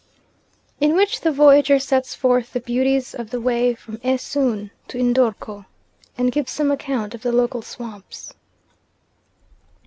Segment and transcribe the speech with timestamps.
[0.79, 5.65] In which the Voyager sets forth the beauties of the way from Esoon to N'dorko,
[6.17, 8.33] and gives some account of the local Swamps.